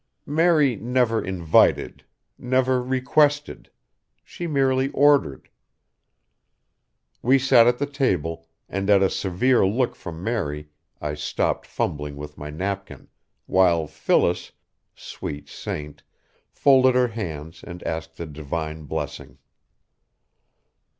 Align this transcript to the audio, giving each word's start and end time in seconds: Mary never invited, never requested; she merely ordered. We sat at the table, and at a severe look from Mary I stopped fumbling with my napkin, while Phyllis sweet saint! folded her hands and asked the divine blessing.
Mary 0.25 0.75
never 0.75 1.23
invited, 1.23 2.03
never 2.35 2.81
requested; 2.81 3.69
she 4.23 4.47
merely 4.47 4.89
ordered. 4.93 5.47
We 7.21 7.37
sat 7.37 7.67
at 7.67 7.77
the 7.77 7.85
table, 7.85 8.47
and 8.67 8.89
at 8.89 9.03
a 9.03 9.11
severe 9.11 9.63
look 9.63 9.95
from 9.95 10.23
Mary 10.23 10.71
I 10.99 11.13
stopped 11.13 11.67
fumbling 11.67 12.15
with 12.15 12.35
my 12.35 12.49
napkin, 12.49 13.09
while 13.45 13.85
Phyllis 13.85 14.53
sweet 14.95 15.47
saint! 15.47 16.01
folded 16.51 16.95
her 16.95 17.09
hands 17.09 17.63
and 17.63 17.83
asked 17.83 18.17
the 18.17 18.25
divine 18.25 18.85
blessing. 18.85 19.37